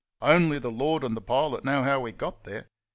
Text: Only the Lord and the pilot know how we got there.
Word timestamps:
Only 0.23 0.57
the 0.57 0.71
Lord 0.71 1.03
and 1.03 1.15
the 1.15 1.21
pilot 1.21 1.63
know 1.63 1.83
how 1.83 1.99
we 1.99 2.11
got 2.11 2.43
there. 2.43 2.71